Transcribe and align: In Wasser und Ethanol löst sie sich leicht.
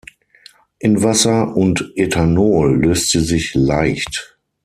In 0.79 1.03
Wasser 1.03 1.55
und 1.55 1.91
Ethanol 1.95 2.83
löst 2.83 3.11
sie 3.11 3.19
sich 3.19 3.53
leicht. 3.53 4.35